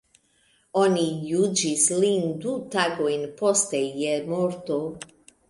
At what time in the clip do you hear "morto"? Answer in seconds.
4.33-4.81